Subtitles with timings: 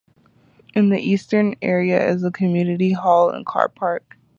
[0.73, 4.15] In the eastern area is a community hall and carpark.